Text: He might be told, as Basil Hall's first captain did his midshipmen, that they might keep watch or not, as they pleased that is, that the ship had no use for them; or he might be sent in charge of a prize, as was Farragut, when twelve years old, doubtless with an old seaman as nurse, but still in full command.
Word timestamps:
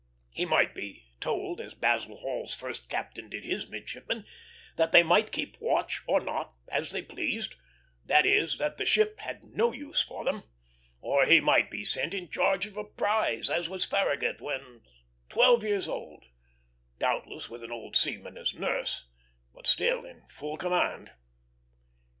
He 0.31 0.45
might 0.45 0.73
be 0.73 1.05
told, 1.19 1.61
as 1.61 1.75
Basil 1.75 2.17
Hall's 2.17 2.55
first 2.55 2.89
captain 2.89 3.29
did 3.29 3.43
his 3.45 3.67
midshipmen, 3.69 4.25
that 4.75 4.91
they 4.91 5.03
might 5.03 5.31
keep 5.31 5.57
watch 5.61 6.01
or 6.07 6.19
not, 6.19 6.55
as 6.69 6.89
they 6.89 7.03
pleased 7.03 7.55
that 8.07 8.25
is, 8.25 8.57
that 8.57 8.77
the 8.77 8.85
ship 8.85 9.19
had 9.19 9.43
no 9.43 9.71
use 9.71 10.01
for 10.01 10.25
them; 10.25 10.41
or 11.01 11.27
he 11.27 11.39
might 11.39 11.69
be 11.69 11.85
sent 11.85 12.15
in 12.15 12.31
charge 12.31 12.65
of 12.65 12.77
a 12.77 12.83
prize, 12.83 13.47
as 13.47 13.69
was 13.69 13.85
Farragut, 13.85 14.41
when 14.41 14.81
twelve 15.29 15.63
years 15.63 15.87
old, 15.87 16.25
doubtless 16.97 17.47
with 17.47 17.63
an 17.63 17.71
old 17.71 17.95
seaman 17.95 18.39
as 18.39 18.55
nurse, 18.55 19.07
but 19.53 19.67
still 19.67 20.03
in 20.03 20.25
full 20.27 20.57
command. 20.57 21.11